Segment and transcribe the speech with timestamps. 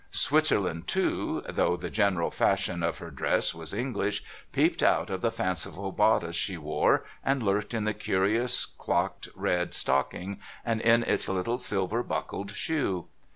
[0.09, 5.29] Switzerland too, though the general fashion of her dress was English, peeped out of the
[5.29, 11.29] fanciful bodice she wore, and lurked in the curious clocked red stocking, and in its
[11.29, 13.09] little silver buckled shoe.